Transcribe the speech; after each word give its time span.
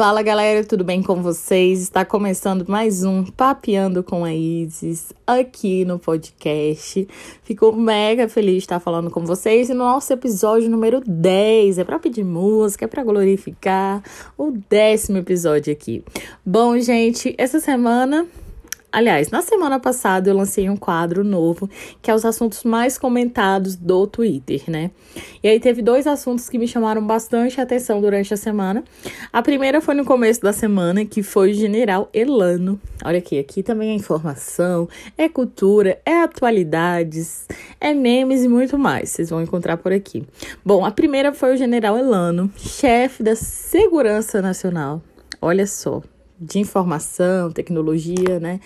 Fala 0.00 0.22
galera, 0.22 0.64
tudo 0.64 0.82
bem 0.82 1.02
com 1.02 1.22
vocês? 1.22 1.82
Está 1.82 2.06
começando 2.06 2.64
mais 2.66 3.04
um 3.04 3.22
Papeando 3.22 4.02
com 4.02 4.24
a 4.24 4.32
Isis 4.32 5.12
aqui 5.26 5.84
no 5.84 5.98
podcast. 5.98 7.06
Fico 7.42 7.70
mega 7.70 8.26
feliz 8.26 8.54
de 8.54 8.60
estar 8.60 8.80
falando 8.80 9.10
com 9.10 9.26
vocês 9.26 9.68
e 9.68 9.74
no 9.74 9.80
nosso 9.84 10.10
episódio 10.10 10.70
número 10.70 11.02
10. 11.06 11.80
É 11.80 11.84
para 11.84 11.98
pedir 11.98 12.24
música, 12.24 12.86
é 12.86 12.88
para 12.88 13.04
glorificar 13.04 14.02
o 14.38 14.52
décimo 14.70 15.18
episódio 15.18 15.70
aqui. 15.70 16.02
Bom, 16.46 16.78
gente, 16.78 17.34
essa 17.36 17.60
semana 17.60 18.26
Aliás, 18.92 19.30
na 19.30 19.40
semana 19.40 19.78
passada 19.78 20.28
eu 20.28 20.36
lancei 20.36 20.68
um 20.68 20.76
quadro 20.76 21.22
novo, 21.22 21.70
que 22.02 22.10
é 22.10 22.14
os 22.14 22.24
assuntos 22.24 22.64
mais 22.64 22.98
comentados 22.98 23.76
do 23.76 24.04
Twitter, 24.06 24.62
né? 24.66 24.90
E 25.42 25.48
aí 25.48 25.60
teve 25.60 25.80
dois 25.80 26.08
assuntos 26.08 26.48
que 26.48 26.58
me 26.58 26.66
chamaram 26.66 27.06
bastante 27.06 27.60
atenção 27.60 28.00
durante 28.00 28.34
a 28.34 28.36
semana. 28.36 28.82
A 29.32 29.42
primeira 29.42 29.80
foi 29.80 29.94
no 29.94 30.04
começo 30.04 30.40
da 30.40 30.52
semana, 30.52 31.04
que 31.04 31.22
foi 31.22 31.52
o 31.52 31.54
general 31.54 32.08
Elano. 32.12 32.80
Olha 33.04 33.18
aqui, 33.18 33.38
aqui 33.38 33.62
também 33.62 33.90
é 33.90 33.94
informação, 33.94 34.88
é 35.16 35.28
cultura, 35.28 36.00
é 36.04 36.22
atualidades, 36.22 37.46
é 37.80 37.94
memes 37.94 38.42
e 38.42 38.48
muito 38.48 38.76
mais. 38.76 39.10
Vocês 39.10 39.30
vão 39.30 39.40
encontrar 39.40 39.76
por 39.76 39.92
aqui. 39.92 40.26
Bom, 40.64 40.84
a 40.84 40.90
primeira 40.90 41.32
foi 41.32 41.54
o 41.54 41.56
general 41.56 41.96
Elano, 41.96 42.50
chefe 42.56 43.22
da 43.22 43.36
Segurança 43.36 44.42
Nacional. 44.42 45.00
Olha 45.40 45.66
só, 45.66 46.02
de 46.40 46.58
informação, 46.58 47.50
tecnologia, 47.50 48.40
né? 48.40 48.60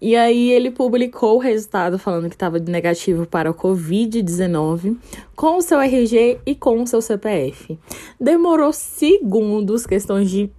E 0.00 0.14
aí 0.14 0.50
ele 0.50 0.70
publicou 0.70 1.36
o 1.36 1.40
resultado 1.40 1.98
falando 1.98 2.28
que 2.28 2.34
estava 2.34 2.58
negativo 2.58 3.26
para 3.26 3.50
o 3.50 3.54
Covid-19 3.54 4.96
com 5.34 5.56
o 5.56 5.62
seu 5.62 5.80
RG 5.80 6.40
e 6.44 6.54
com 6.54 6.82
o 6.82 6.86
seu 6.86 7.00
CPF. 7.00 7.78
Demorou 8.20 8.72
segundos, 8.72 9.86
questões 9.86 10.30
de 10.30 10.50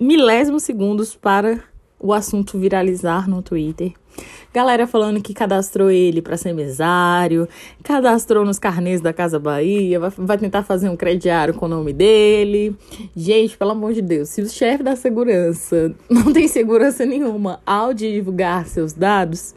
milésimos 0.00 0.62
segundos 0.62 1.14
para 1.14 1.62
o 1.98 2.12
assunto 2.12 2.58
viralizar 2.58 3.28
no 3.28 3.42
Twitter. 3.42 3.92
Galera 4.52 4.86
falando 4.86 5.20
que 5.20 5.34
cadastrou 5.34 5.90
ele 5.90 6.22
para 6.22 6.36
ser 6.36 6.54
mesário, 6.54 7.46
cadastrou 7.82 8.44
nos 8.44 8.58
carnês 8.58 9.00
da 9.02 9.12
Casa 9.12 9.38
Bahia, 9.38 10.00
vai, 10.00 10.10
vai, 10.16 10.38
tentar 10.38 10.62
fazer 10.62 10.88
um 10.88 10.96
crediário 10.96 11.52
com 11.52 11.66
o 11.66 11.68
nome 11.68 11.92
dele. 11.92 12.74
Gente, 13.14 13.56
pelo 13.58 13.72
amor 13.72 13.92
de 13.92 14.00
Deus, 14.00 14.30
se 14.30 14.40
o 14.40 14.48
chefe 14.48 14.82
da 14.82 14.96
segurança 14.96 15.94
não 16.08 16.32
tem 16.32 16.48
segurança 16.48 17.04
nenhuma 17.04 17.60
ao 17.66 17.92
divulgar 17.92 18.66
seus 18.66 18.94
dados, 18.94 19.54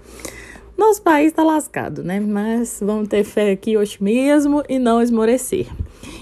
nosso 0.77 1.01
país 1.01 1.27
está 1.27 1.43
lascado, 1.43 2.03
né? 2.03 2.19
Mas 2.19 2.79
vamos 2.81 3.07
ter 3.07 3.23
fé 3.23 3.51
aqui 3.51 3.77
hoje 3.77 3.97
mesmo 4.01 4.63
e 4.67 4.77
não 4.79 5.01
esmorecer. 5.01 5.67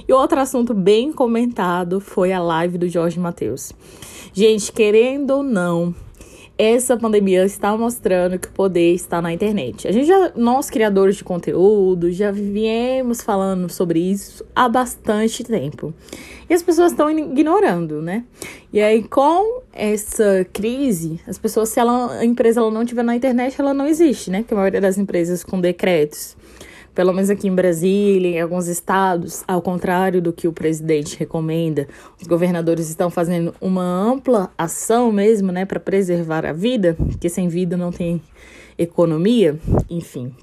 E 0.07 0.13
outro 0.13 0.39
assunto 0.39 0.73
bem 0.73 1.11
comentado 1.11 1.99
foi 1.99 2.31
a 2.31 2.41
live 2.41 2.77
do 2.77 2.87
Jorge 2.87 3.19
Matheus. 3.19 3.73
Gente, 4.33 4.71
querendo 4.71 5.31
ou 5.31 5.43
não, 5.43 5.95
essa 6.57 6.97
pandemia 6.97 7.45
está 7.45 7.77
mostrando 7.77 8.39
que 8.39 8.47
o 8.47 8.51
poder 8.51 8.93
está 8.93 9.21
na 9.21 9.31
internet. 9.31 9.87
A 9.87 9.91
gente 9.91 10.07
já, 10.07 10.31
nós 10.35 10.69
criadores 10.69 11.17
de 11.17 11.23
conteúdo, 11.23 12.11
já 12.11 12.31
viemos 12.31 13.21
falando 13.21 13.69
sobre 13.69 13.99
isso 13.99 14.43
há 14.55 14.67
bastante 14.67 15.43
tempo. 15.43 15.93
E 16.49 16.53
as 16.53 16.63
pessoas 16.63 16.91
estão 16.91 17.09
ignorando, 17.11 18.01
né? 18.01 18.23
E 18.73 18.81
aí, 18.81 19.03
com 19.03 19.61
essa 19.71 20.47
crise, 20.51 21.19
as 21.27 21.37
pessoas, 21.37 21.69
se 21.69 21.79
ela, 21.79 22.13
a 22.13 22.25
empresa 22.25 22.59
ela 22.59 22.71
não 22.71 22.81
estiver 22.81 23.03
na 23.03 23.15
internet, 23.15 23.59
ela 23.59 23.73
não 23.73 23.85
existe, 23.85 24.31
né? 24.31 24.39
Porque 24.39 24.53
a 24.53 24.57
maioria 24.57 24.81
das 24.81 24.97
empresas 24.97 25.43
com 25.43 25.61
decretos 25.61 26.35
pelo 26.97 27.13
menos 27.13 27.29
aqui 27.29 27.47
em 27.47 27.53
Brasília, 27.53 28.27
em 28.27 28.41
alguns 28.41 28.65
estados, 28.65 29.43
ao 29.47 29.61
contrário 29.61 30.19
do 30.19 30.33
que 30.33 30.47
o 30.47 30.51
presidente 30.51 31.15
recomenda, 31.15 31.87
os 32.19 32.25
governadores 32.25 32.89
estão 32.89 33.11
fazendo 33.11 33.53
uma 33.61 33.83
ampla 33.83 34.49
ação 34.57 35.11
mesmo, 35.11 35.51
né, 35.51 35.63
para 35.63 35.79
preservar 35.79 36.43
a 36.43 36.51
vida, 36.51 36.95
porque 36.95 37.29
sem 37.29 37.47
vida 37.47 37.77
não 37.77 37.91
tem 37.91 38.19
economia, 38.79 39.59
enfim. 39.87 40.33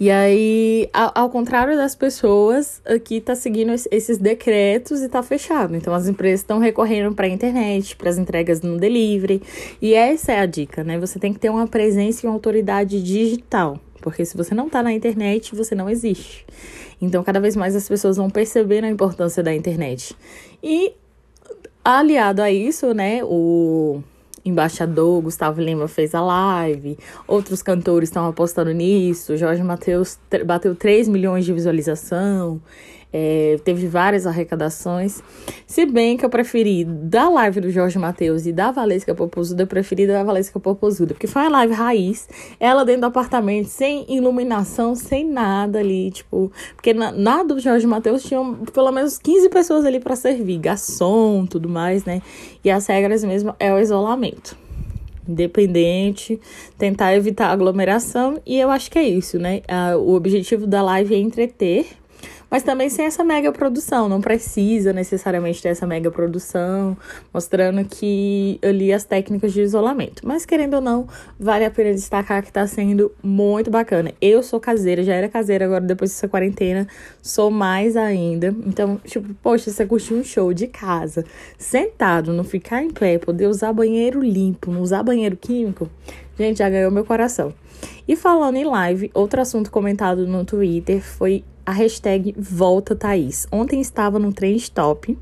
E 0.00 0.10
aí, 0.10 0.88
ao, 0.94 1.12
ao 1.14 1.28
contrário 1.28 1.76
das 1.76 1.94
pessoas, 1.94 2.80
aqui 2.86 3.20
tá 3.20 3.34
seguindo 3.34 3.74
esses 3.90 4.16
decretos 4.16 5.02
e 5.02 5.10
tá 5.10 5.22
fechado. 5.22 5.76
Então, 5.76 5.92
as 5.92 6.08
empresas 6.08 6.40
estão 6.40 6.58
recorrendo 6.58 7.14
para 7.14 7.26
a 7.26 7.28
internet, 7.28 7.96
para 7.96 8.08
as 8.08 8.16
entregas 8.16 8.62
no 8.62 8.78
delivery. 8.78 9.42
E 9.82 9.92
essa 9.92 10.32
é 10.32 10.40
a 10.40 10.46
dica, 10.46 10.82
né? 10.82 10.98
Você 10.98 11.18
tem 11.18 11.34
que 11.34 11.38
ter 11.38 11.50
uma 11.50 11.66
presença 11.66 12.24
e 12.24 12.28
uma 12.28 12.34
autoridade 12.34 13.02
digital. 13.02 13.78
Porque 14.00 14.24
se 14.24 14.36
você 14.36 14.54
não 14.54 14.66
está 14.66 14.82
na 14.82 14.92
internet, 14.92 15.54
você 15.54 15.74
não 15.74 15.88
existe. 15.88 16.46
Então, 17.00 17.22
cada 17.22 17.40
vez 17.40 17.56
mais 17.56 17.74
as 17.74 17.88
pessoas 17.88 18.16
vão 18.16 18.28
perceber 18.28 18.84
a 18.84 18.88
importância 18.88 19.42
da 19.42 19.54
internet. 19.54 20.16
E 20.62 20.92
aliado 21.84 22.42
a 22.42 22.50
isso, 22.50 22.92
né, 22.92 23.20
o 23.24 24.02
embaixador 24.44 25.20
Gustavo 25.22 25.60
Lima 25.60 25.86
fez 25.86 26.14
a 26.14 26.20
live, 26.20 26.98
outros 27.26 27.62
cantores 27.62 28.08
estão 28.08 28.26
apostando 28.26 28.72
nisso, 28.72 29.36
Jorge 29.36 29.62
Matheus 29.62 30.18
bateu 30.44 30.74
3 30.74 31.08
milhões 31.08 31.44
de 31.44 31.52
visualização. 31.52 32.60
É, 33.12 33.58
teve 33.64 33.86
várias 33.88 34.26
arrecadações. 34.26 35.20
Se 35.66 35.84
bem 35.84 36.16
que 36.16 36.24
eu 36.24 36.30
preferi 36.30 36.84
da 36.84 37.28
live 37.28 37.60
do 37.60 37.70
Jorge 37.70 37.98
Matheus 37.98 38.46
e 38.46 38.52
da 38.52 38.70
Valesca 38.70 39.14
Popozuda, 39.14 39.64
eu 39.64 39.66
preferi 39.66 40.06
da 40.06 40.22
Valesca 40.22 40.60
Popozuda, 40.60 41.14
porque 41.14 41.26
foi 41.26 41.42
uma 41.42 41.50
live 41.50 41.74
raiz, 41.74 42.28
ela 42.58 42.84
dentro 42.84 43.02
do 43.02 43.06
apartamento, 43.06 43.66
sem 43.66 44.04
iluminação, 44.08 44.94
sem 44.94 45.28
nada 45.28 45.80
ali, 45.80 46.10
tipo, 46.10 46.52
porque 46.76 46.94
na, 46.94 47.10
na 47.10 47.42
do 47.42 47.58
Jorge 47.58 47.86
Matheus 47.86 48.22
tinham 48.22 48.54
pelo 48.72 48.92
menos 48.92 49.18
15 49.18 49.48
pessoas 49.48 49.84
ali 49.84 49.98
para 49.98 50.14
servir, 50.14 50.58
garçom, 50.58 51.46
tudo 51.46 51.68
mais, 51.68 52.04
né? 52.04 52.22
E 52.64 52.70
as 52.70 52.86
regras 52.86 53.24
mesmo 53.24 53.54
é 53.58 53.72
o 53.72 53.78
isolamento 53.78 54.56
independente, 55.28 56.40
tentar 56.76 57.14
evitar 57.14 57.50
aglomeração, 57.50 58.40
e 58.44 58.58
eu 58.58 58.68
acho 58.68 58.90
que 58.90 58.98
é 58.98 59.04
isso, 59.04 59.38
né? 59.38 59.62
Ah, 59.68 59.96
o 59.96 60.14
objetivo 60.14 60.66
da 60.66 60.82
live 60.82 61.14
é 61.14 61.18
entreter 61.18 61.86
mas 62.50 62.62
também 62.62 62.88
sem 62.90 63.04
essa 63.04 63.22
mega 63.22 63.52
produção. 63.52 64.08
Não 64.08 64.20
precisa 64.20 64.92
necessariamente 64.92 65.62
ter 65.62 65.68
essa 65.68 65.86
mega 65.86 66.10
produção, 66.10 66.96
mostrando 67.32 67.84
que 67.84 68.58
ali 68.62 68.92
as 68.92 69.04
técnicas 69.04 69.52
de 69.52 69.60
isolamento. 69.60 70.26
Mas 70.26 70.44
querendo 70.44 70.74
ou 70.74 70.80
não, 70.80 71.06
vale 71.38 71.64
a 71.64 71.70
pena 71.70 71.94
destacar 71.94 72.42
que 72.42 72.48
está 72.48 72.66
sendo 72.66 73.12
muito 73.22 73.70
bacana. 73.70 74.12
Eu 74.20 74.42
sou 74.42 74.58
caseira, 74.58 75.02
já 75.02 75.14
era 75.14 75.28
caseira, 75.28 75.64
agora 75.64 75.84
depois 75.84 76.10
dessa 76.10 76.26
quarentena, 76.26 76.86
sou 77.22 77.50
mais 77.50 77.96
ainda. 77.96 78.54
Então, 78.66 79.00
tipo, 79.04 79.32
poxa, 79.42 79.70
você 79.70 79.86
curtiu 79.86 80.16
um 80.16 80.24
show 80.24 80.52
de 80.52 80.66
casa, 80.66 81.24
sentado, 81.56 82.32
não 82.32 82.44
ficar 82.44 82.82
em 82.82 82.90
pé, 82.90 83.18
poder 83.18 83.46
usar 83.46 83.72
banheiro 83.72 84.20
limpo, 84.20 84.70
não 84.70 84.80
usar 84.80 85.02
banheiro 85.02 85.36
químico, 85.36 85.88
gente, 86.38 86.58
já 86.58 86.68
ganhou 86.68 86.90
meu 86.90 87.04
coração. 87.04 87.54
E 88.06 88.16
falando 88.16 88.56
em 88.56 88.64
live, 88.64 89.10
outro 89.14 89.40
assunto 89.40 89.70
comentado 89.70 90.26
no 90.26 90.44
Twitter 90.44 91.00
foi 91.00 91.44
a 91.70 91.72
hashtag 91.72 92.34
Volta 92.36 92.96
Thaís. 92.96 93.46
Ontem 93.52 93.80
estava 93.80 94.18
no 94.18 94.32
Trend 94.32 94.72
Top 94.72 95.16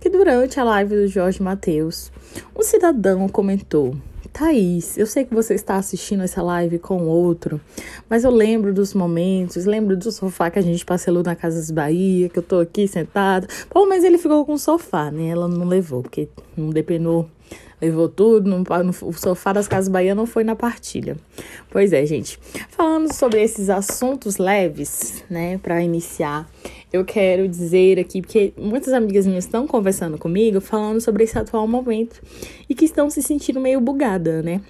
que 0.00 0.08
durante 0.08 0.58
a 0.58 0.64
live 0.64 0.96
do 0.96 1.06
Jorge 1.06 1.42
Matheus, 1.42 2.10
um 2.58 2.62
cidadão 2.62 3.28
comentou: 3.28 3.94
Thaís, 4.32 4.96
eu 4.96 5.06
sei 5.06 5.26
que 5.26 5.34
você 5.34 5.52
está 5.52 5.76
assistindo 5.76 6.22
essa 6.22 6.42
live 6.42 6.78
com 6.78 7.02
outro, 7.02 7.60
mas 8.08 8.24
eu 8.24 8.30
lembro 8.30 8.72
dos 8.72 8.94
momentos, 8.94 9.66
lembro 9.66 9.94
do 9.94 10.10
sofá 10.10 10.50
que 10.50 10.58
a 10.58 10.62
gente 10.62 10.82
parcelou 10.82 11.22
na 11.22 11.36
Casas 11.36 11.70
Bahia, 11.70 12.30
que 12.30 12.38
eu 12.38 12.42
tô 12.42 12.60
aqui 12.60 12.88
sentada. 12.88 13.46
Pô, 13.68 13.86
mas 13.86 14.02
ele 14.02 14.16
ficou 14.16 14.46
com 14.46 14.54
o 14.54 14.58
sofá, 14.58 15.10
né? 15.10 15.28
Ela 15.28 15.46
não 15.46 15.68
levou, 15.68 16.02
porque 16.02 16.26
não 16.56 16.70
depenou 16.70 17.28
levou 17.82 18.08
tudo, 18.08 18.48
no, 18.48 18.58
no, 18.58 19.08
o 19.08 19.12
sofá 19.12 19.52
das 19.52 19.66
Casas 19.66 19.88
Bahia 19.88 20.14
não 20.14 20.24
foi 20.24 20.44
na 20.44 20.54
partilha. 20.54 21.16
Pois 21.68 21.92
é, 21.92 22.06
gente. 22.06 22.38
Falando 22.68 23.12
sobre 23.12 23.42
esses 23.42 23.68
assuntos 23.68 24.38
leves, 24.38 25.24
né, 25.28 25.58
para 25.58 25.82
iniciar, 25.82 26.48
eu 26.92 27.04
quero 27.04 27.48
dizer 27.48 27.98
aqui, 27.98 28.22
porque 28.22 28.52
muitas 28.56 28.92
amigas 28.92 29.26
minhas 29.26 29.44
estão 29.44 29.66
conversando 29.66 30.16
comigo, 30.16 30.60
falando 30.60 31.00
sobre 31.00 31.24
esse 31.24 31.36
atual 31.36 31.66
momento 31.66 32.22
e 32.68 32.74
que 32.74 32.84
estão 32.84 33.10
se 33.10 33.20
sentindo 33.20 33.60
meio 33.60 33.80
bugada, 33.80 34.42
né? 34.42 34.60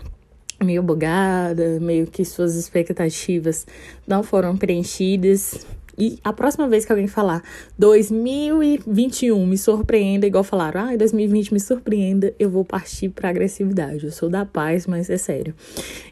meio 0.63 0.83
bugada, 0.83 1.81
meio 1.81 2.07
que 2.07 2.25
suas 2.25 2.55
expectativas 2.55 3.67
não 4.07 4.23
foram 4.23 4.57
preenchidas. 4.57 5.67
E 5.97 6.19
a 6.25 6.33
próxima 6.33 6.69
vez 6.69 6.85
que 6.85 6.93
alguém 6.93 7.07
falar 7.07 7.43
2021 7.79 9.47
me 9.47 9.59
surpreenda, 9.59 10.27
igual 10.27 10.43
falaram, 10.43 10.89
ah, 10.89 10.97
2020 10.97 11.53
me 11.53 11.61
surpreenda, 11.61 12.35
eu 12.39 12.49
vou 12.49 12.65
partir 12.65 13.11
para 13.11 13.29
agressividade. 13.29 14.05
Eu 14.05 14.13
sou 14.13 14.29
da 14.29 14.45
paz, 14.45 14.87
mas 14.87 15.11
é 15.11 15.19
sério. 15.19 15.55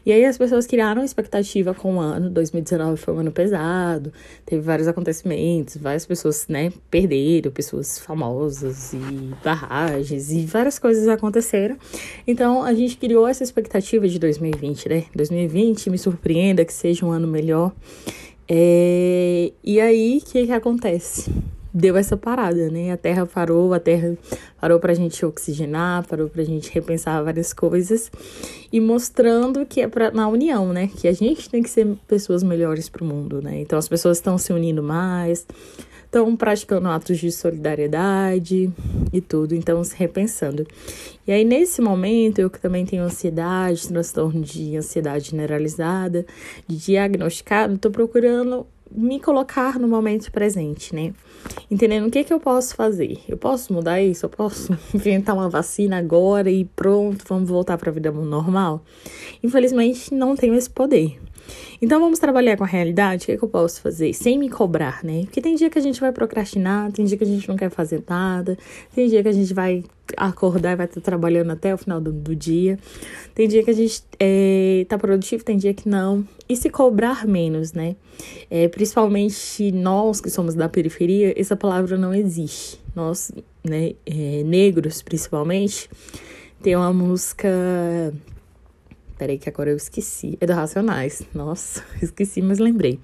E 0.05 0.11
aí 0.11 0.23
as 0.25 0.37
pessoas 0.37 0.67
criaram 0.67 1.03
expectativa 1.03 1.73
com 1.73 1.97
o 1.97 1.99
ano. 1.99 2.29
2019 2.29 2.97
foi 2.97 3.13
um 3.13 3.19
ano 3.19 3.31
pesado, 3.31 4.13
teve 4.45 4.61
vários 4.61 4.87
acontecimentos, 4.87 5.77
várias 5.77 6.05
pessoas, 6.05 6.47
né, 6.47 6.71
perderam, 6.89 7.51
pessoas 7.51 7.99
famosas 7.99 8.93
e 8.93 9.33
barragens 9.43 10.31
e 10.31 10.45
várias 10.45 10.77
coisas 10.77 11.07
aconteceram. 11.07 11.77
Então 12.27 12.63
a 12.63 12.73
gente 12.73 12.97
criou 12.97 13.27
essa 13.27 13.43
expectativa 13.43 14.07
de 14.07 14.19
2020, 14.19 14.89
né? 14.89 15.05
2020 15.15 15.89
me 15.89 15.97
surpreenda 15.97 16.63
que 16.63 16.73
seja 16.73 17.05
um 17.05 17.11
ano 17.11 17.27
melhor. 17.27 17.71
É, 18.53 19.53
e 19.63 19.79
aí, 19.79 20.17
o 20.21 20.29
que, 20.29 20.45
que 20.45 20.51
acontece? 20.51 21.31
Deu 21.73 21.95
essa 21.95 22.17
parada, 22.17 22.69
né? 22.69 22.91
A 22.91 22.97
Terra 22.97 23.25
parou, 23.25 23.73
a 23.73 23.79
Terra 23.79 24.17
parou 24.59 24.77
pra 24.77 24.93
gente 24.93 25.25
oxigenar, 25.25 26.05
parou 26.05 26.27
pra 26.27 26.43
gente 26.43 26.69
repensar 26.69 27.23
várias 27.23 27.53
coisas 27.53 28.11
e 28.69 28.81
mostrando 28.81 29.65
que 29.65 29.79
é 29.79 29.87
pra, 29.87 30.11
na 30.11 30.27
união, 30.27 30.73
né? 30.73 30.87
Que 30.87 31.07
a 31.07 31.13
gente 31.13 31.49
tem 31.49 31.63
que 31.63 31.69
ser 31.69 31.95
pessoas 32.05 32.43
melhores 32.43 32.89
pro 32.89 33.05
mundo, 33.05 33.41
né? 33.41 33.61
Então 33.61 33.79
as 33.79 33.87
pessoas 33.87 34.17
estão 34.17 34.37
se 34.37 34.51
unindo 34.51 34.83
mais, 34.83 35.47
estão 36.11 36.35
praticando 36.35 36.89
atos 36.89 37.19
de 37.19 37.31
solidariedade 37.31 38.69
e 39.13 39.21
tudo, 39.21 39.55
então 39.55 39.81
se 39.81 39.95
repensando. 39.95 40.67
E 41.25 41.31
aí, 41.31 41.45
nesse 41.45 41.81
momento, 41.81 42.39
eu 42.39 42.49
que 42.49 42.59
também 42.59 42.85
tenho 42.85 43.03
ansiedade, 43.03 43.87
transtorno 43.87 44.41
de 44.41 44.75
ansiedade 44.75 45.29
generalizada, 45.29 46.25
de 46.67 46.75
diagnosticado, 46.75 47.75
estou 47.75 47.89
procurando 47.89 48.67
me 48.93 49.21
colocar 49.21 49.79
no 49.79 49.87
momento 49.87 50.29
presente, 50.33 50.93
né? 50.93 51.13
Entendendo 51.69 52.07
o 52.07 52.11
que, 52.11 52.25
que 52.25 52.33
eu 52.33 52.41
posso 52.41 52.75
fazer. 52.75 53.19
Eu 53.25 53.37
posso 53.37 53.71
mudar 53.71 54.01
isso? 54.01 54.25
Eu 54.25 54.29
posso 54.29 54.77
inventar 54.93 55.33
uma 55.33 55.47
vacina 55.47 55.97
agora 55.97 56.51
e 56.51 56.65
pronto, 56.65 57.23
vamos 57.25 57.49
voltar 57.49 57.77
para 57.77 57.89
a 57.89 57.93
vida 57.93 58.11
normal? 58.11 58.83
Infelizmente, 59.41 60.13
não 60.13 60.35
tenho 60.35 60.55
esse 60.55 60.69
poder. 60.69 61.17
Então 61.81 61.99
vamos 61.99 62.19
trabalhar 62.19 62.57
com 62.57 62.63
a 62.63 62.67
realidade. 62.67 63.23
O 63.23 63.25
que, 63.25 63.31
é 63.31 63.37
que 63.37 63.43
eu 63.43 63.49
posso 63.49 63.81
fazer? 63.81 64.13
Sem 64.13 64.37
me 64.37 64.49
cobrar, 64.49 65.03
né? 65.03 65.21
Porque 65.23 65.41
tem 65.41 65.55
dia 65.55 65.69
que 65.69 65.79
a 65.79 65.81
gente 65.81 65.99
vai 65.99 66.11
procrastinar, 66.11 66.91
tem 66.91 67.05
dia 67.05 67.17
que 67.17 67.23
a 67.23 67.27
gente 67.27 67.47
não 67.47 67.55
quer 67.55 67.69
fazer 67.69 68.03
nada, 68.07 68.57
tem 68.93 69.07
dia 69.07 69.21
que 69.23 69.29
a 69.29 69.33
gente 69.33 69.53
vai 69.53 69.83
acordar 70.17 70.73
e 70.73 70.75
vai 70.75 70.85
estar 70.85 71.01
trabalhando 71.01 71.51
até 71.51 71.73
o 71.73 71.77
final 71.77 71.99
do, 71.99 72.11
do 72.11 72.35
dia. 72.35 72.77
Tem 73.33 73.47
dia 73.47 73.63
que 73.63 73.71
a 73.71 73.73
gente 73.73 74.03
é, 74.19 74.85
tá 74.87 74.97
produtivo, 74.97 75.43
tem 75.43 75.57
dia 75.57 75.73
que 75.73 75.87
não. 75.87 76.25
E 76.47 76.55
se 76.55 76.69
cobrar 76.69 77.25
menos, 77.25 77.73
né? 77.73 77.95
É, 78.49 78.67
principalmente 78.67 79.71
nós 79.71 80.21
que 80.21 80.29
somos 80.29 80.53
da 80.53 80.69
periferia, 80.69 81.33
essa 81.39 81.55
palavra 81.55 81.97
não 81.97 82.13
existe. 82.13 82.79
Nós, 82.95 83.31
né, 83.63 83.93
é, 84.05 84.43
negros 84.43 85.01
principalmente, 85.01 85.89
tem 86.61 86.75
uma 86.75 86.93
música 86.93 87.49
Peraí, 89.21 89.37
que 89.37 89.47
agora 89.47 89.69
eu 89.69 89.77
esqueci. 89.77 90.35
É 90.41 90.47
do 90.47 90.53
Racionais. 90.53 91.21
Nossa, 91.31 91.83
esqueci, 92.01 92.41
mas 92.41 92.57
lembrei. 92.57 92.99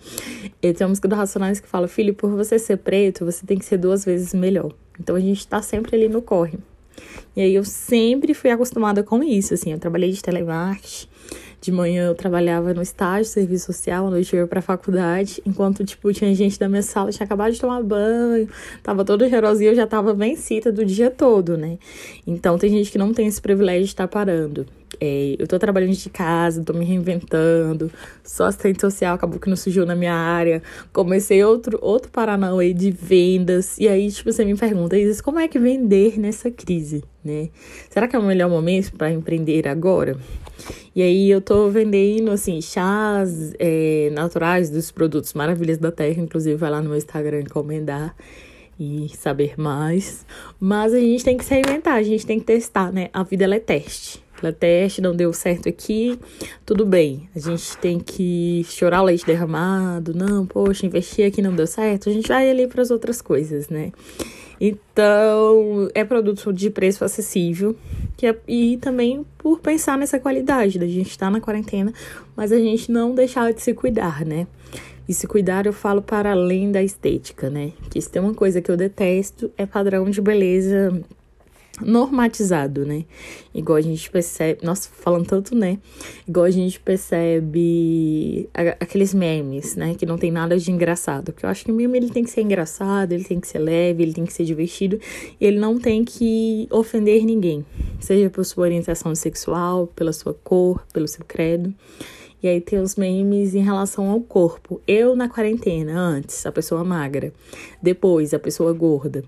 E 0.59 0.73
tem 0.73 0.83
uma 0.83 0.89
música 0.89 1.07
do 1.07 1.13
Racionais 1.13 1.59
que 1.59 1.67
fala: 1.67 1.87
Filho, 1.87 2.11
por 2.11 2.31
você 2.31 2.57
ser 2.57 2.77
preto, 2.77 3.23
você 3.23 3.45
tem 3.45 3.59
que 3.59 3.63
ser 3.63 3.77
duas 3.77 4.03
vezes 4.03 4.33
melhor. 4.33 4.73
Então 4.99 5.15
a 5.15 5.19
gente 5.19 5.47
tá 5.47 5.61
sempre 5.61 5.95
ali 5.95 6.09
no 6.09 6.19
corre. 6.19 6.57
E 7.35 7.41
aí 7.41 7.53
eu 7.53 7.63
sempre 7.63 8.33
fui 8.33 8.49
acostumada 8.49 9.03
com 9.03 9.23
isso, 9.23 9.53
assim. 9.53 9.73
Eu 9.73 9.77
trabalhei 9.77 10.11
de 10.11 10.23
telemarketing. 10.23 11.07
De 11.61 11.71
manhã 11.71 12.07
eu 12.07 12.15
trabalhava 12.15 12.73
no 12.73 12.81
estágio, 12.81 13.25
serviço 13.25 13.67
social, 13.67 14.07
à 14.07 14.09
noite 14.09 14.35
eu 14.35 14.41
ia 14.41 14.47
pra 14.47 14.61
faculdade, 14.61 15.41
enquanto, 15.45 15.83
tipo, 15.83 16.11
tinha 16.13 16.33
gente 16.33 16.57
da 16.57 16.69
minha 16.69 16.83
sala, 16.83 17.11
tinha 17.11 17.25
acabado 17.25 17.51
de 17.51 17.59
tomar 17.59 17.81
banho, 17.83 18.47
tava 18.81 19.03
toda 19.03 19.27
cheirosinha, 19.27 19.71
eu 19.71 19.75
já 19.75 19.87
tava 19.87 20.13
vencida 20.13 20.71
do 20.71 20.85
dia 20.85 21.09
todo, 21.09 21.57
né? 21.57 21.77
Então 22.25 22.57
tem 22.57 22.69
gente 22.69 22.91
que 22.91 22.97
não 22.97 23.11
tem 23.11 23.27
esse 23.27 23.41
privilégio 23.41 23.85
de 23.85 23.89
estar 23.89 24.07
parando. 24.07 24.67
É, 24.99 25.35
eu 25.37 25.47
tô 25.47 25.59
trabalhando 25.59 25.93
de 25.93 26.09
casa, 26.09 26.63
tô 26.63 26.73
me 26.73 26.85
reinventando, 26.85 27.91
só 28.23 28.45
assistente 28.45 28.81
social, 28.81 29.15
acabou 29.15 29.39
que 29.39 29.49
não 29.49 29.55
surgiu 29.55 29.85
na 29.85 29.95
minha 29.95 30.13
área. 30.13 30.63
Comecei 30.93 31.43
outro, 31.43 31.77
outro 31.81 32.09
Paranauê 32.09 32.73
de 32.73 32.89
vendas. 32.89 33.77
E 33.77 33.87
aí, 33.87 34.09
tipo, 34.11 34.31
você 34.31 34.45
me 34.45 34.55
pergunta, 34.55 34.97
Isis, 34.97 35.21
como 35.21 35.39
é 35.39 35.47
que 35.47 35.59
vender 35.59 36.19
nessa 36.19 36.49
crise, 36.49 37.03
né? 37.23 37.49
Será 37.89 38.07
que 38.07 38.15
é 38.15 38.19
o 38.19 38.23
melhor 38.23 38.49
momento 38.49 38.93
para 38.93 39.11
empreender 39.11 39.67
agora? 39.67 40.17
E 40.95 41.01
aí 41.03 41.29
eu 41.29 41.41
tô 41.41 41.69
vendendo, 41.69 42.31
assim, 42.31 42.59
chás 42.61 43.53
é, 43.59 44.09
naturais 44.13 44.69
dos 44.69 44.89
produtos 44.89 45.33
Maravilhas 45.33 45.77
da 45.77 45.91
Terra. 45.91 46.21
Inclusive, 46.21 46.55
vai 46.55 46.71
lá 46.71 46.81
no 46.81 46.89
meu 46.89 46.97
Instagram 46.97 47.41
encomendar 47.41 48.15
e 48.79 49.09
saber 49.15 49.53
mais. 49.57 50.25
Mas 50.59 50.93
a 50.93 50.99
gente 50.99 51.23
tem 51.23 51.37
que 51.37 51.45
se 51.45 51.53
reinventar, 51.53 51.93
a 51.93 52.03
gente 52.03 52.25
tem 52.25 52.39
que 52.39 52.45
testar, 52.45 52.91
né? 52.91 53.09
A 53.13 53.21
vida, 53.21 53.43
ela 53.43 53.55
é 53.55 53.59
teste 53.59 54.25
pela 54.39 54.53
teste, 54.53 55.01
não 55.01 55.15
deu 55.15 55.33
certo 55.33 55.67
aqui, 55.67 56.17
tudo 56.65 56.85
bem. 56.85 57.29
A 57.35 57.39
gente 57.39 57.77
tem 57.77 57.99
que 57.99 58.65
chorar 58.69 59.01
o 59.01 59.05
leite 59.05 59.25
derramado, 59.25 60.13
não, 60.13 60.45
poxa, 60.45 60.85
investir 60.85 61.27
aqui 61.27 61.41
não 61.41 61.55
deu 61.55 61.67
certo, 61.67 62.09
a 62.09 62.13
gente 62.13 62.27
vai 62.27 62.49
ali 62.49 62.67
para 62.67 62.81
as 62.81 62.91
outras 62.91 63.21
coisas, 63.21 63.69
né? 63.69 63.91
Então, 64.59 65.87
é 65.93 66.03
produto 66.03 66.51
de 66.51 66.69
preço 66.69 67.05
acessível 67.05 67.75
que 68.15 68.25
é, 68.25 68.35
e 68.47 68.77
também 68.77 69.23
por 69.37 69.59
pensar 69.59 69.97
nessa 69.97 70.19
qualidade 70.19 70.79
da 70.79 70.87
gente 70.87 71.11
estar 71.11 71.27
tá 71.27 71.31
na 71.31 71.39
quarentena, 71.39 71.93
mas 72.35 72.51
a 72.51 72.57
gente 72.57 72.91
não 72.91 73.13
deixar 73.13 73.53
de 73.53 73.61
se 73.61 73.73
cuidar, 73.73 74.25
né? 74.25 74.47
E 75.07 75.13
se 75.13 75.25
cuidar, 75.25 75.65
eu 75.65 75.71
falo 75.71 76.01
para 76.01 76.31
além 76.31 76.71
da 76.71 76.83
estética, 76.83 77.49
né? 77.49 77.71
Que 77.89 78.01
se 78.01 78.09
tem 78.09 78.21
uma 78.21 78.33
coisa 78.33 78.61
que 78.61 78.69
eu 78.69 78.75
detesto 78.75 79.49
é 79.55 79.65
padrão 79.65 80.09
de 80.09 80.19
beleza 80.19 81.01
normatizado, 81.81 82.85
né? 82.85 83.05
Igual 83.53 83.77
a 83.77 83.81
gente 83.81 84.09
percebe, 84.09 84.65
nossa, 84.65 84.89
falando 84.91 85.25
tanto, 85.25 85.55
né? 85.55 85.77
Igual 86.27 86.45
a 86.45 86.51
gente 86.51 86.79
percebe 86.79 88.49
aqueles 88.79 89.13
memes, 89.13 89.75
né? 89.75 89.95
Que 89.95 90.05
não 90.05 90.17
tem 90.17 90.31
nada 90.31 90.57
de 90.57 90.71
engraçado. 90.71 91.31
Porque 91.31 91.45
eu 91.45 91.49
acho 91.49 91.65
que 91.65 91.71
o 91.71 91.75
meme 91.75 91.97
ele 91.97 92.09
tem 92.09 92.23
que 92.23 92.29
ser 92.29 92.41
engraçado, 92.41 93.13
ele 93.13 93.23
tem 93.23 93.39
que 93.39 93.47
ser 93.47 93.59
leve, 93.59 94.03
ele 94.03 94.13
tem 94.13 94.25
que 94.25 94.33
ser 94.33 94.45
divertido 94.45 94.99
e 95.39 95.45
ele 95.45 95.59
não 95.59 95.77
tem 95.77 96.03
que 96.03 96.67
ofender 96.71 97.23
ninguém, 97.23 97.65
seja 97.99 98.29
por 98.29 98.43
sua 98.45 98.63
orientação 98.63 99.13
sexual, 99.15 99.87
pela 99.87 100.13
sua 100.13 100.33
cor, 100.33 100.85
pelo 100.93 101.07
seu 101.07 101.23
credo. 101.25 101.73
E 102.41 102.47
aí 102.47 102.61
tem 102.61 102.79
os 102.79 102.95
memes 102.95 103.55
em 103.55 103.63
relação 103.63 104.09
ao 104.09 104.21
corpo. 104.21 104.79
Eu 104.87 105.15
na 105.15 105.27
quarentena, 105.27 105.99
antes, 105.99 106.45
a 106.45 106.51
pessoa 106.51 106.83
magra. 106.83 107.33
Depois, 107.81 108.33
a 108.33 108.39
pessoa 108.39 108.71
gorda. 108.73 109.23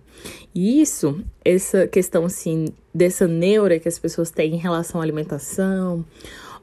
E 0.54 0.80
isso, 0.80 1.20
essa 1.44 1.88
questão 1.88 2.26
assim, 2.26 2.66
dessa 2.94 3.28
neura 3.28 3.80
que 3.80 3.88
as 3.88 3.98
pessoas 3.98 4.30
têm 4.30 4.54
em 4.54 4.58
relação 4.58 5.02
à 5.02 5.04
alimentação, 5.04 6.06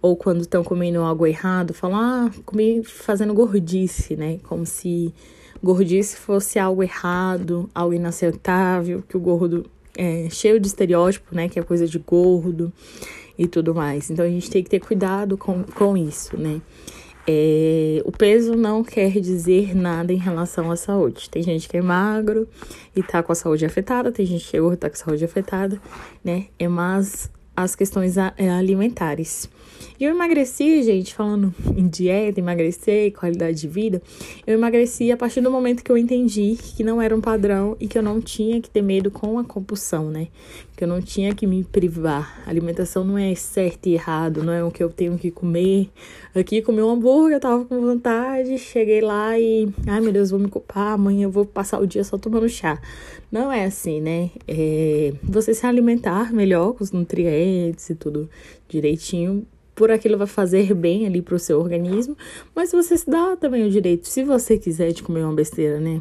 ou 0.00 0.16
quando 0.16 0.43
estão 0.43 0.62
comendo 0.62 1.00
algo 1.00 1.26
errado, 1.26 1.75
falam, 1.75 1.98
ah, 1.98 2.31
comi 2.44 2.82
fazendo 2.84 3.34
gordice, 3.34 4.14
né? 4.14 4.38
Como 4.44 4.64
se 4.64 5.12
gordice 5.62 6.16
fosse 6.16 6.58
algo 6.60 6.82
errado, 6.82 7.69
algo 7.75 7.93
inaceitável, 7.93 9.02
que 9.08 9.16
o 9.16 9.20
gordo 9.20 9.66
é 9.96 10.28
cheio 10.31 10.60
de 10.60 10.69
estereótipo, 10.69 11.34
né? 11.34 11.48
Que 11.48 11.58
é 11.58 11.62
coisa 11.62 11.87
de 11.88 11.98
gordo 11.98 12.72
e 13.38 13.46
tudo 13.46 13.74
mais. 13.74 14.10
Então 14.10 14.24
a 14.24 14.28
gente 14.28 14.50
tem 14.50 14.62
que 14.62 14.70
ter 14.70 14.80
cuidado 14.80 15.36
com, 15.36 15.62
com 15.62 15.96
isso, 15.96 16.36
né? 16.36 16.60
É, 17.28 18.02
o 18.05 18.12
peso 18.12 18.55
não 18.55 18.84
quer 18.84 19.10
dizer 19.20 19.74
nada 19.74 20.12
em 20.12 20.16
relação 20.16 20.70
à 20.70 20.76
saúde. 20.76 21.28
Tem 21.28 21.43
gente 21.43 21.69
que 21.69 21.76
é 21.76 21.82
magro 21.82 22.48
e 22.94 23.02
tá 23.02 23.20
com 23.22 23.32
a 23.32 23.34
saúde 23.34 23.66
afetada, 23.66 24.12
tem 24.12 24.24
gente 24.24 24.48
que 24.48 24.56
é 24.56 24.60
gordo 24.60 24.74
e 24.74 24.76
tá 24.76 24.88
com 24.88 24.94
a 24.94 24.98
saúde 24.98 25.24
afetada, 25.24 25.81
né? 26.24 26.46
É 26.56 26.69
mais 26.69 27.28
as 27.56 27.75
questões 27.75 28.17
é, 28.17 28.51
alimentares. 28.51 29.48
E 29.98 30.05
eu 30.05 30.10
emagreci, 30.10 30.82
gente, 30.82 31.15
falando 31.15 31.55
em 31.75 31.89
dieta, 31.89 32.39
emagrecer, 32.39 33.13
qualidade 33.13 33.58
de 33.58 33.67
vida, 33.69 34.03
eu 34.46 34.55
emagreci 34.55 35.10
a 35.10 35.17
partir 35.17 35.41
do 35.41 35.51
momento 35.51 35.82
que 35.82 35.91
eu 35.91 35.96
entendi 35.96 36.58
que 36.77 36.84
não 36.84 37.01
era 37.01 37.17
um 37.17 37.20
padrão 37.20 37.77
e 37.81 37.89
que 37.89 37.96
eu 37.96 38.03
não 38.03 38.20
tinha 38.20 38.60
que 38.60 38.69
ter 38.69 38.82
medo 38.82 39.10
com 39.10 39.39
a 39.39 39.44
compulsão, 39.44 40.10
né? 40.10 40.29
Que 40.77 40.84
eu 40.84 40.89
não 40.89 41.01
tinha 41.01 41.34
que 41.34 41.46
me 41.46 41.65
privar. 41.65 42.43
A 42.46 42.51
alimentação 42.51 43.05
não 43.05 43.17
é 43.17 43.34
certo 43.34 43.86
e 43.86 43.94
errado, 43.94 44.43
não 44.43 44.53
é 44.53 44.63
o 44.63 44.70
que 44.70 44.82
eu 44.82 44.91
tenho 44.91 45.17
que 45.17 45.31
comer. 45.31 45.89
Aqui 46.34 46.60
comi 46.60 46.82
um 46.82 46.91
hambúrguer, 46.91 47.41
tava 47.41 47.65
com 47.65 47.81
vontade, 47.81 48.58
cheguei 48.58 49.01
lá 49.01 49.39
e, 49.39 49.67
ai 49.86 50.01
meu 50.01 50.13
Deus, 50.13 50.31
vou 50.31 50.39
me 50.39 50.48
culpar, 50.48 50.93
amanhã 50.93 51.25
eu 51.25 51.31
vou 51.31 51.46
passar 51.46 51.81
o 51.81 51.86
dia 51.86 52.05
só 52.05 52.19
tomando 52.19 52.48
chá. 52.51 52.79
Não 53.30 53.52
é 53.52 53.64
assim, 53.64 54.00
né? 54.00 54.30
É 54.46 55.12
você 55.22 55.52
se 55.52 55.66
alimentar 55.66 56.32
melhor 56.32 56.72
com 56.72 56.84
os 56.84 56.92
nutrientes 56.92 57.90
e 57.90 57.94
tudo 57.94 58.30
direitinho 58.68 59.46
por 59.76 59.90
aquilo 59.90 60.16
vai 60.16 60.26
fazer 60.26 60.72
bem 60.74 61.06
ali 61.06 61.20
pro 61.20 61.38
seu 61.38 61.60
organismo, 61.60 62.16
mas 62.54 62.72
você 62.72 62.96
se 62.96 63.08
dá 63.08 63.36
também 63.36 63.64
o 63.66 63.70
direito, 63.70 64.08
se 64.08 64.24
você 64.24 64.56
quiser, 64.56 64.90
de 64.92 65.02
comer 65.02 65.22
uma 65.22 65.34
besteira, 65.34 65.78
né? 65.78 66.00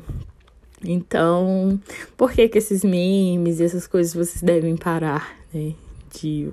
Então, 0.83 1.79
por 2.15 2.31
que 2.31 2.47
que 2.47 2.57
esses 2.57 2.83
memes 2.83 3.59
e 3.59 3.63
essas 3.65 3.85
coisas 3.85 4.13
vocês 4.13 4.41
devem 4.41 4.77
parar, 4.77 5.37
né? 5.53 5.73
De 6.13 6.49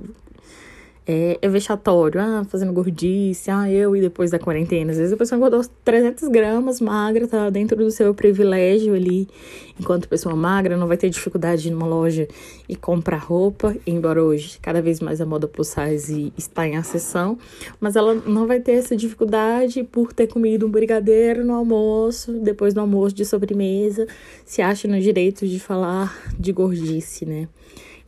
é, 1.07 1.39
é, 1.43 1.49
vexatório, 1.49 2.21
ah, 2.21 2.45
fazendo 2.49 2.73
gordice, 2.73 3.51
ah, 3.51 3.71
eu 3.71 3.97
e 3.97 4.01
depois 4.01 4.31
da 4.31 4.39
quarentena. 4.39 4.93
Às 4.93 4.99
vezes 4.99 5.13
a 5.13 5.17
pessoa 5.17 5.37
engordou 5.37 5.63
300 5.85 6.29
gramas, 6.29 6.81
magra, 6.81 7.27
tá 7.27 7.51
dentro 7.51 7.77
do 7.77 7.91
seu 7.91 8.15
privilégio 8.15 8.95
ali, 8.95 9.29
enquanto 9.81 10.09
pessoa 10.09 10.37
magra 10.37 10.77
não 10.77 10.87
vai 10.87 10.97
ter 10.97 11.11
dificuldade 11.11 11.63
de 11.63 11.69
ir 11.69 11.71
numa 11.73 11.87
loja 11.87 12.29
e 12.69 12.77
comprar 12.77 13.19
roupa, 13.19 13.75
embora 13.87 14.23
hoje 14.23 14.59
cada 14.63 14.81
vez 14.81 15.01
mais 15.01 15.21
a 15.21 15.27
moda 15.27 15.49
plus 15.49 15.69
size 15.69 16.33
está 16.39 16.67
em 16.67 16.77
ascensão, 16.77 17.37
mas 17.81 17.97
ela 17.97 18.15
não 18.15 18.47
vai 18.47 18.61
ter 18.61 18.73
essa 18.73 18.97
dificuldade 18.97 19.83
por 19.83 20.13
ter 20.13 20.29
comido 20.29 20.67
um 20.67 20.71
brigadeiro 20.71 21.45
no 21.45 21.55
almoço, 21.55 22.33
depois 22.33 22.73
do 22.73 22.81
almoço 22.81 23.15
de 23.15 23.25
sobremesa, 23.25 24.07
se 24.45 24.63
acha 24.63 24.87
no 24.87 25.01
direito 25.01 25.47
de 25.47 25.59
falar 25.59 26.17
de 26.39 26.53
gordice, 26.53 27.27
né? 27.27 27.49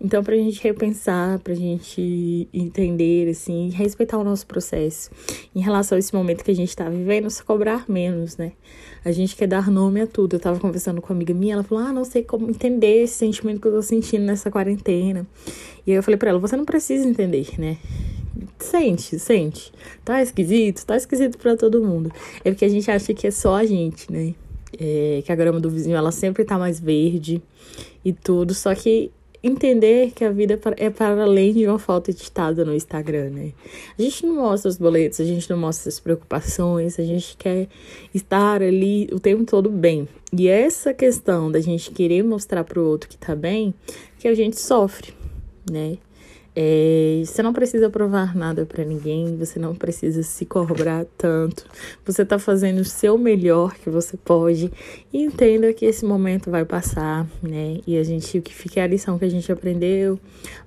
Então, 0.05 0.23
para 0.23 0.35
a 0.35 0.37
gente 0.37 0.63
repensar, 0.63 1.39
para 1.39 1.55
a 1.55 1.57
gente 1.57 2.47
entender, 2.53 3.27
assim, 3.31 3.71
respeitar 3.71 4.19
o 4.19 4.23
nosso 4.23 4.47
processo 4.47 5.11
em 5.57 5.61
relação 5.61 5.97
a 5.97 5.99
esse 5.99 6.15
momento 6.15 6.45
que 6.45 6.51
a 6.51 6.55
gente 6.55 6.69
está 6.69 6.91
vivendo, 6.91 7.31
se 7.31 7.43
cobrar 7.43 7.87
menos, 7.89 8.37
né? 8.37 8.53
A 9.03 9.11
gente 9.11 9.35
quer 9.35 9.47
dar 9.47 9.71
nome 9.71 10.03
a 10.03 10.07
tudo. 10.07 10.35
Eu 10.35 10.37
estava 10.37 10.61
conversando 10.61 11.01
com 11.01 11.11
uma 11.11 11.17
amiga 11.17 11.33
minha, 11.33 11.55
ela 11.55 11.63
falou: 11.63 11.83
Ah, 11.83 11.91
não 11.91 12.05
sei 12.05 12.23
como 12.23 12.51
entender 12.51 13.05
esse 13.05 13.15
sentimento 13.15 13.63
que 13.63 13.67
eu 13.67 13.73
tô 13.73 13.81
sentindo 13.81 14.27
nessa 14.27 14.51
quarentena. 14.51 15.27
E 15.87 15.93
aí 15.93 15.97
eu 15.97 16.03
falei 16.03 16.19
para 16.19 16.29
ela: 16.29 16.39
Você 16.39 16.55
não 16.55 16.67
precisa 16.67 17.09
entender, 17.09 17.59
né? 17.59 17.79
Sente, 18.59 19.19
sente. 19.19 19.73
Tá 20.05 20.21
esquisito? 20.21 20.85
Tá 20.85 20.99
esquisito 20.99 21.39
para 21.39 21.57
todo 21.57 21.83
mundo. 21.83 22.13
É 22.45 22.51
porque 22.51 22.67
a 22.67 22.69
gente 22.69 22.91
acha 22.91 23.15
que 23.15 23.27
é 23.27 23.31
só 23.31 23.57
a 23.57 23.65
gente, 23.65 24.13
né? 24.13 24.35
É, 24.79 25.23
que 25.25 25.33
a 25.33 25.35
grama 25.35 25.61
do 25.61 25.71
vizinho 25.71 25.97
ela 25.97 26.13
sempre 26.13 26.45
tá 26.45 26.59
mais 26.59 26.79
verde 26.79 27.41
e 28.05 28.13
tudo, 28.13 28.53
só 28.53 28.75
que 28.75 29.11
entender 29.45 30.13
que 30.13 30.25
a 30.25 30.31
vida 30.31 30.59
é 30.79 30.89
para 30.89 31.23
além 31.23 31.53
de 31.53 31.67
uma 31.67 31.79
foto 31.79 32.11
editada 32.11 32.65
no 32.65 32.75
Instagram, 32.75 33.29
né? 33.29 33.53
A 33.99 34.01
gente 34.01 34.25
não 34.25 34.37
mostra 34.37 34.71
os 34.71 34.79
boletos, 34.79 35.21
a 35.21 35.25
gente 35.25 35.49
não 35.51 35.59
mostra 35.59 35.91
as 35.91 36.01
preocupações, 36.01 36.99
a 36.99 37.03
gente 37.03 37.37
quer 37.37 37.69
estar 38.15 38.63
ali 38.63 39.07
o 39.13 39.21
tempo 39.21 39.45
todo 39.45 39.69
bem. 39.69 40.09
E 40.33 40.49
essa 40.49 40.95
questão 40.95 41.53
da 41.53 41.61
gente 41.61 41.91
querer 41.91 42.23
mostrar 42.23 42.65
para 42.65 42.81
o 42.81 42.87
outro 42.87 43.09
que 43.09 43.19
tá 43.19 43.37
bem, 43.37 43.75
que 44.19 44.27
a 44.27 44.35
gente 44.35 44.59
sofre, 44.59 45.13
né? 45.71 45.99
É, 46.57 47.21
você 47.25 47.43
não 47.43 47.53
precisa 47.53 47.91
provar 47.91 48.37
nada 48.37 48.65
para 48.65 48.85
ninguém, 48.85 49.37
você 49.37 49.59
não 49.59 49.75
precisa 49.75 50.23
se 50.23 50.47
cobrar 50.47 51.05
tanto. 51.19 51.67
Você 52.05 52.25
tá 52.25 52.39
fazendo 52.39 52.79
o 52.79 52.85
seu 52.85 53.19
melhor 53.19 53.75
que 53.75 53.91
você 53.91 54.17
pode 54.17 54.71
e 55.13 55.23
entenda 55.25 55.73
que 55.73 55.85
esse 55.85 56.05
momento 56.05 56.51
vai 56.51 56.65
passar, 56.65 57.27
né? 57.43 57.79
E 57.87 57.99
a 57.99 58.05
gente, 58.05 58.39
o 58.39 58.43
que 58.43 58.55
fica 58.55 58.81
é 58.81 58.85
a 58.85 58.87
lição 58.87 59.19
que 59.19 59.25
a 59.25 59.31
gente 59.31 59.51
aprendeu: 59.51 60.19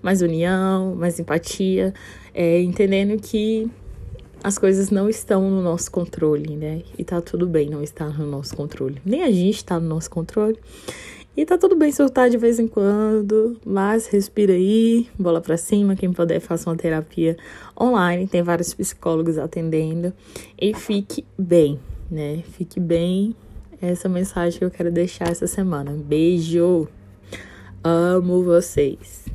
mais 0.02 0.22
união, 0.22 0.94
mais 0.94 1.20
empatia, 1.20 1.94
é, 2.34 2.62
entendendo 2.62 3.18
que 3.22 3.70
as 4.44 4.58
coisas 4.58 4.90
não 4.90 5.10
estão 5.10 5.50
no 5.50 5.62
nosso 5.62 5.90
controle, 5.90 6.56
né? 6.56 6.82
E 6.98 7.04
tá 7.04 7.22
tudo 7.22 7.48
bem 7.48 7.70
não 7.70 7.82
estar 7.82 8.18
no 8.18 8.28
nosso 8.28 8.56
controle. 8.56 9.02
Nem 9.06 9.24
a 9.24 9.32
gente 9.32 9.64
tá 9.64 9.80
no 9.80 9.88
nosso 9.88 10.10
controle. 10.10 10.58
E 11.38 11.46
tá 11.46 11.56
tudo 11.56 11.76
bem 11.76 11.92
surtar 11.92 12.32
de 12.32 12.38
vez 12.38 12.58
em 12.58 12.68
quando, 12.68 13.62
mas 13.64 14.08
respira 14.08 14.54
aí, 14.54 15.08
bola 15.20 15.40
pra 15.40 15.56
cima. 15.56 15.96
Quem 15.96 16.12
puder, 16.12 16.40
faça 16.40 16.68
uma 16.68 16.76
terapia 16.76 17.38
online. 17.80 18.26
Tem 18.26 18.42
vários 18.42 18.74
psicólogos 18.74 19.38
atendendo. 19.38 20.12
E 20.60 20.74
fique 20.74 21.24
bem, 21.38 21.80
né? 22.10 22.42
Fique 22.54 22.80
bem. 22.80 23.36
Essa 23.80 24.10
mensagem 24.10 24.58
que 24.58 24.66
eu 24.66 24.72
quero 24.72 24.92
deixar 24.92 25.30
essa 25.30 25.46
semana. 25.46 25.92
Beijo! 25.92 26.88
Amo 27.84 28.42
vocês! 28.42 29.28